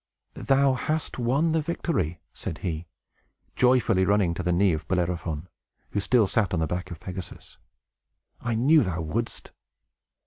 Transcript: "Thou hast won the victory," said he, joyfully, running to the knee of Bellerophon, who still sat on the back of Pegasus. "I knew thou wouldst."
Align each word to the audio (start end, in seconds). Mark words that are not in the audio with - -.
"Thou 0.33 0.73
hast 0.73 1.19
won 1.19 1.51
the 1.51 1.61
victory," 1.61 2.21
said 2.33 2.57
he, 2.65 2.87
joyfully, 3.55 4.03
running 4.03 4.33
to 4.33 4.41
the 4.41 4.51
knee 4.51 4.73
of 4.73 4.87
Bellerophon, 4.87 5.47
who 5.91 5.99
still 5.99 6.25
sat 6.25 6.55
on 6.55 6.59
the 6.59 6.65
back 6.65 6.89
of 6.89 6.99
Pegasus. 6.99 7.59
"I 8.39 8.55
knew 8.55 8.81
thou 8.81 9.01
wouldst." 9.03 9.51